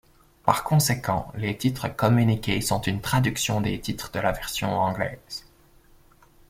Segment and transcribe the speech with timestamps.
[0.45, 5.45] Par conséquent, les titres communiqués sont une traduction des titres de la version anglaise.